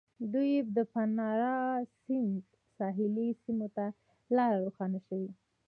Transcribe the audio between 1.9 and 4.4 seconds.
سیند ساحلي سیمو ته په